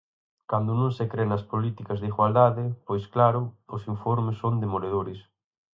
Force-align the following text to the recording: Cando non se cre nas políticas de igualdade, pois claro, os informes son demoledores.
Cando 0.51 0.71
non 0.79 0.91
se 0.97 1.05
cre 1.11 1.23
nas 1.27 1.47
políticas 1.51 1.99
de 1.99 2.07
igualdade, 2.11 2.63
pois 2.87 3.03
claro, 3.13 3.41
os 3.75 3.83
informes 3.93 4.39
son 4.41 4.53
demoledores. 4.63 5.19